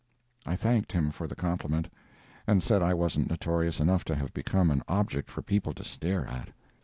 I 0.47 0.55
thanked 0.55 0.93
him 0.93 1.11
for 1.11 1.27
the 1.27 1.35
compliment, 1.35 1.87
and 2.47 2.63
said 2.63 2.81
I 2.81 2.91
wasn't 2.95 3.29
notorious 3.29 3.79
enough 3.79 4.03
to 4.05 4.15
have 4.15 4.33
become 4.33 4.71
an 4.71 4.81
object 4.87 5.29
for 5.29 5.43
people 5.43 5.73
to 5.73 5.83
stare 5.83 6.25
at. 6.25 6.49